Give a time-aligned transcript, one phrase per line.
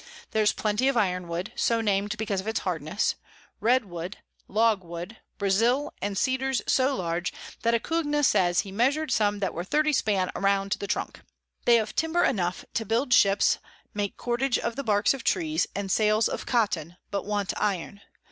[0.31, 3.13] There's plenty of Iron Wood, so nam'd because of its Hardness,
[3.59, 7.31] Red Wood, Log Wood, Brazile, and Cedars so large,
[7.61, 11.21] that Acugna says he measur'd some that were 30 span round the Trunk.
[11.65, 13.59] They have Timber enough to build Ships,
[13.93, 18.01] make Cordage of the Barks of Trees, and Sails of Cotton, but want Iron.